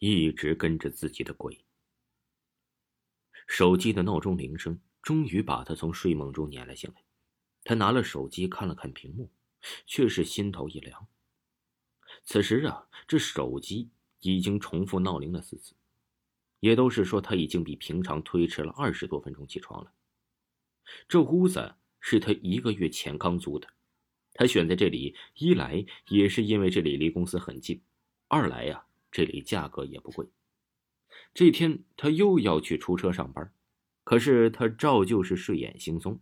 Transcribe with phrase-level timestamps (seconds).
[0.00, 1.64] 一直跟着自己的鬼。
[3.46, 7.04] 手机的闹钟铃声终于把他从睡梦中撵了醒来。
[7.62, 9.30] 他拿了手机看了看屏幕，
[9.86, 11.06] 却是心头一凉。
[12.24, 13.90] 此时啊，这手机
[14.20, 15.74] 已经重复闹铃了四次，
[16.60, 19.92] 也都是说他已经比平常推迟了二十多分钟起床了。
[21.06, 23.68] 这屋子是他一个月前刚租的，
[24.32, 27.82] 他选在这里，一来也是因为这里离公司很近，
[28.28, 30.28] 二来呀，这里价格也不贵。
[31.34, 33.52] 这天他又要去出车上班，
[34.04, 36.18] 可是他照旧是睡眼惺忪。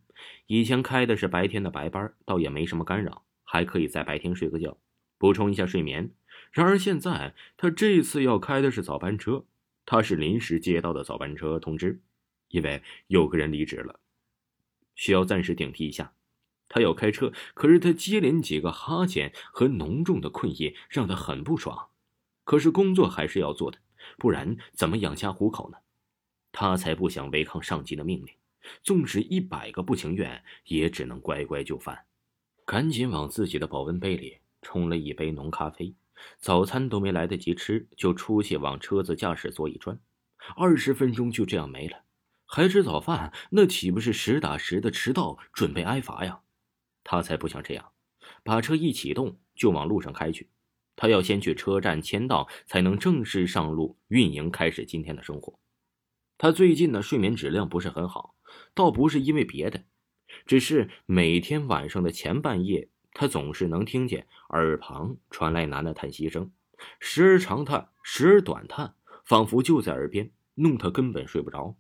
[0.47, 4.79] 以前开的是白天的白班，倒也没什么干扰，还可以在白天睡个觉，
[5.17, 6.11] 补充一下睡眠。
[6.53, 9.45] 然而现在他这次要开的是早班车，
[9.87, 12.01] 他是临时接到的早班车通知，
[12.49, 14.01] 因为有个人离职了。
[14.95, 16.13] 需要暂时顶替一下，
[16.69, 21.91] 他要开车，可是他接连几个哈欠和浓重的困意让他很不爽。
[22.49, 23.79] 可是工作还是要做的，
[24.17, 25.77] 不然怎么养家糊口呢？
[26.51, 28.35] 他才不想违抗上级的命令，
[28.83, 32.07] 纵使一百个不情愿，也只能乖乖就范。
[32.65, 35.95] 赶紧往自己的保温杯里冲了一杯浓咖啡，
[36.39, 40.01] 早餐都没来得及吃，就出去往车子驾驶座一钻，
[40.57, 42.03] 二十分钟就这样没了。
[42.47, 46.41] 还吃早饭，那岂不是实打实的迟到，准备挨罚呀？
[47.05, 47.93] 他才不想这样，
[48.43, 50.49] 把车一启动就往路上开去。
[51.01, 55.61] 他要先去车站签到，才能正式上路运营，开始今天的生活。
[56.37, 58.35] 他最近的睡眠质量不是很好，
[58.75, 59.85] 倒不是因为别的，
[60.45, 66.51] 只是每天晚上的前半夜，他总是能听见耳旁传来男的叹息声，
[66.99, 71.77] 时而长叹，时而短叹，仿佛就在耳边，弄他根本睡不着。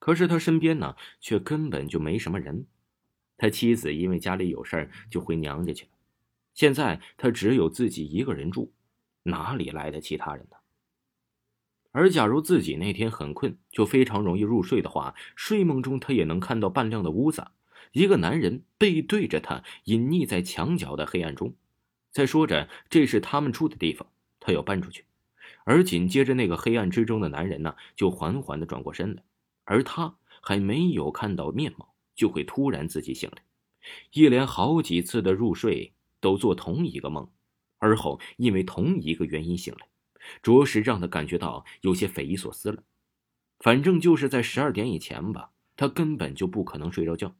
[0.00, 2.66] 可是他身边呢，却根本就没什么人。
[3.36, 5.90] 他妻子因为家里有事儿，就回娘家去了。
[6.58, 8.72] 现在他只有自己一个人住，
[9.22, 10.56] 哪里来的其他人呢？
[11.92, 17.46] 而假如自己那天很困，就非常容易入睡的话，睡梦中他也能看到半亮的屋子，
[17.92, 21.54] 一个男人背对着他，隐匿在墙角的黑暗中，
[22.10, 25.04] 在说着这是他们住的地方，他要搬出去。
[25.62, 29.22] 而紧接着，那个黑暗之中的男人呢，就缓缓的转过身来。
[29.62, 33.44] 而他还没有看到面貌，就会突然自己醒来，
[34.10, 37.30] 一连好几次的入睡都做同一个梦，
[37.78, 39.88] 而后因为同一个原因醒来，
[40.42, 42.82] 着实让他感觉到有些匪夷所思了。
[43.60, 47.34] 反正就是在十二点以前吧，他根本就不可能睡着觉，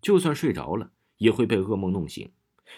[0.00, 2.30] 就算睡着了，也会被噩梦弄醒。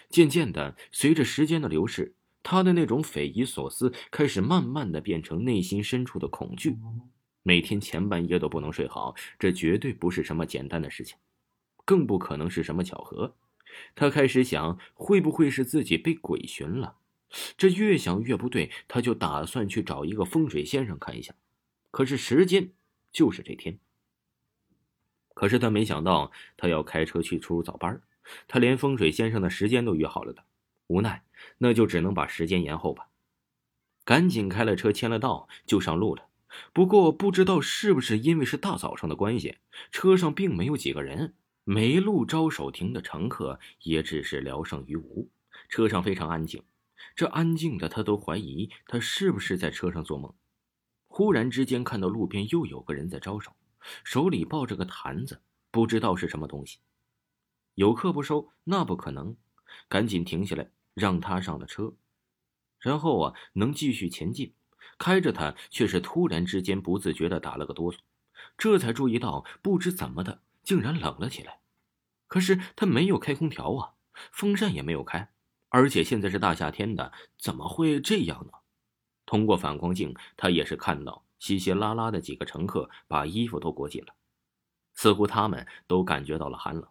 [0.09, 6.77] 渐渐的，随着时间的流逝，他的那种匪夷所思开始慢慢的变成内心深处的恐惧。
[7.43, 11.17] 每天前半夜都不能睡好，这绝对不是什么简单的事情，
[11.83, 13.35] 更不可能是什么巧合。
[13.95, 16.97] 他开始想，会不会是自己被鬼寻了？
[17.57, 21.33] 这越想越不对，他就打算去找一个风水先生看一下。
[21.89, 22.71] 可是时间
[23.11, 23.79] 就是这天。
[25.33, 28.01] 可是他没想到，他要开车去出早班，
[28.47, 30.43] 他连风水先生的时间都约好了的。
[30.87, 31.23] 无奈，
[31.57, 33.07] 那就只能把时间延后吧。
[34.03, 36.27] 赶紧开了车，签了到，就上路了。
[36.73, 39.59] 不过不知道是不是因为是大早上的关系，
[39.89, 41.33] 车上并没有几个人，
[41.63, 45.29] 没路招手停的乘客也只是聊胜于无。
[45.69, 46.63] 车上非常安静，
[47.15, 50.33] 这安静的他都怀疑他是不是在车上做梦。
[51.07, 53.51] 忽然之间看到路边又有个人在招手，
[54.03, 56.79] 手里抱着个坛子，不知道是什么东西。
[57.75, 59.35] 有客不收，那不可能，
[59.87, 61.93] 赶紧停下来让他上了车，
[62.79, 64.53] 然后啊能继续前进。
[64.97, 67.97] 开着他，却是突然之间不自觉的打了个哆嗦，
[68.57, 71.59] 这才注意到，不知怎么的，竟然冷了起来。
[72.27, 73.93] 可是他没有开空调啊，
[74.31, 75.31] 风扇也没有开，
[75.69, 78.53] 而且现在是大夏天的，怎么会这样呢？
[79.25, 84.15] 通过反光镜，他也是看到稀稀拉拉的几个乘客把衣服都裹紧了，
[84.93, 86.87] 似乎他们都感觉到了寒冷。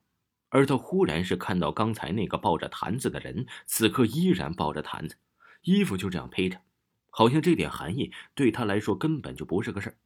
[0.48, 5.16] 而他忽然是看到刚才那个抱着坛子的人，此刻依然抱着坛子，
[5.62, 6.60] 衣服就这样披着。
[7.08, 9.96] 好像这点寒意对他来说根本就不是个事儿，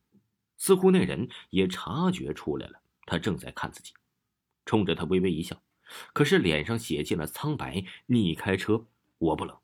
[0.56, 3.92] 似乎那人也察觉出来了，他正在看自己，
[4.64, 5.62] 冲着他微微一笑，
[6.12, 7.84] 可是脸上写进了苍白。
[8.06, 8.86] 你开车，
[9.18, 9.56] 我不冷。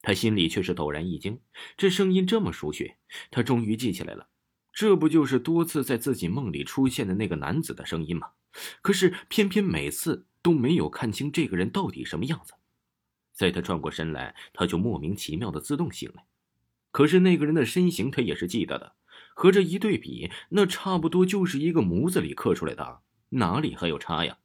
[0.00, 1.40] 他心里却是陡然一惊，
[1.76, 2.94] 这声音这么熟悉，
[3.30, 4.28] 他终于记起来了，
[4.72, 8.30] 这不就是多次在自己梦里出现的那个男子的声音吗？
[8.80, 12.54] 可是偏偏每次都没有看清这个人到底什么样子，
[13.32, 16.24] 在他转过身来，他就莫名其妙的自动醒来。
[16.90, 18.94] 可是那个人的身形，他也是记得的，
[19.38, 24.38] 和这一对比，那差不多就是一个模子里刻出来的，哪里还有差呀？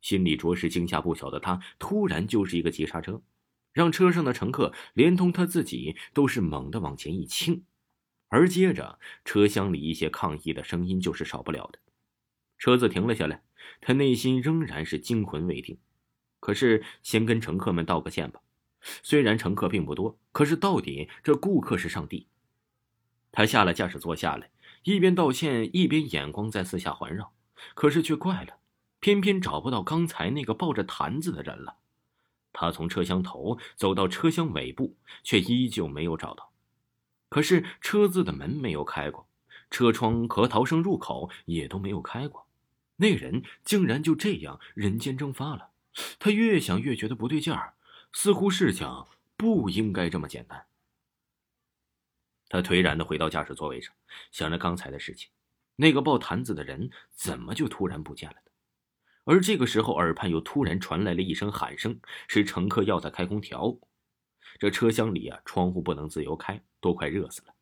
[0.00, 3.20] 心里着实惊吓不小的他，突然就是一个急刹车，
[3.72, 7.64] 让车上的乘客连同他自己都是猛地往前一倾，
[8.28, 11.80] 而接着车厢里一些抗议的声音就是少不了的。
[12.58, 13.42] 车子停了下来，
[13.80, 15.76] 他内心仍然是惊魂未定。
[16.38, 18.40] 可是先跟乘客们道个歉吧，
[19.02, 22.28] 虽然乘客并不多，可是到底这顾客是上帝。
[23.38, 24.50] 他下了驾驶座下来，
[24.82, 27.32] 一边道歉一边眼光在四下环绕，
[27.76, 28.54] 可是却怪了，
[28.98, 31.76] 偏偏找不到刚才那个抱着坛子的人了。
[32.52, 36.50] 他从车厢头走到车厢尾部，却依旧没有找到。
[37.28, 39.28] 可是车子的门没有开过，
[39.70, 42.48] 车窗和逃生入口也都没有开过，
[42.96, 45.68] 那人竟然就这样人间蒸发了。
[46.18, 47.74] 他越想越觉得不对劲儿，
[48.12, 49.04] 似乎事情
[49.36, 50.64] 不应该这么简单。
[52.48, 53.94] 他颓然的回到驾驶座位上，
[54.30, 55.30] 想着刚才的事情，
[55.76, 58.50] 那个抱坛子的人怎么就突然不见了呢？
[59.24, 63.78] 而这个时候，耳畔又突然传来了一声喊声，是乘客要他开空调。
[64.58, 67.54] 这车厢里啊，窗户不能自由开，都快热死了。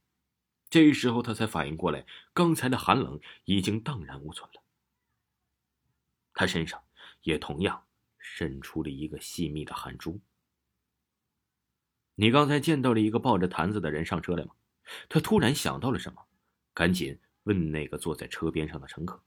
[0.70, 4.62] 这时候他才反应过来，刚才的寒冷已经荡然无存了。
[6.34, 6.82] 他身上
[7.22, 7.82] 也同样。
[8.28, 10.20] 渗出了一个细密的汗珠。
[12.16, 14.50] 你刚才见到了一个抱着坛子的人上车来吗？
[15.08, 16.22] 他突然想到了什么，
[16.74, 19.22] 赶紧问那个坐在车边上的乘客，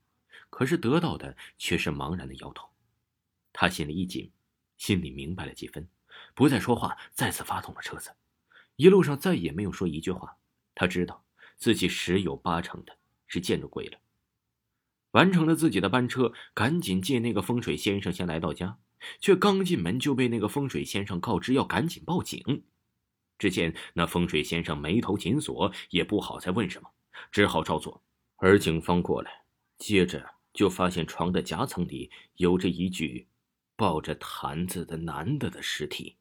[0.49, 2.69] 可是得到的却是茫然的摇头。
[3.51, 4.31] 他心里一紧，
[4.77, 5.87] 心里明白了几分，
[6.33, 8.11] 不再说话，再次发动了车子。
[8.75, 10.37] 一路上再也没有说一句话。
[10.75, 11.25] 他知道
[11.57, 12.97] 自己十有八成的
[13.27, 13.99] 是见着鬼了。
[15.11, 18.77] 完成了自己的班车，赶紧借那个风水先生先来到家。
[19.19, 22.65] 却刚进门就被那个风水先生告知要赶紧报警。
[23.39, 26.87] 只见那风水先生眉头紧锁，也不好再问什么，
[27.31, 28.03] 只好照做。
[28.35, 29.31] 而警方过来，
[29.79, 33.27] 接着就发现床的夹层里有着一具
[33.75, 36.18] 抱着坛子的男的的尸体。